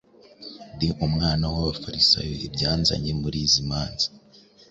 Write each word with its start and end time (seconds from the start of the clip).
ndi 0.75 0.87
umwana 1.05 1.43
w’Abafarisayo; 1.53 2.33
ibyanzanye 2.47 3.11
muri 3.21 3.37
izi 3.45 3.61
manza, 3.69 4.07